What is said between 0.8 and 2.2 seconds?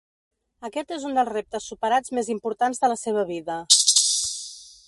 és un dels reptes superats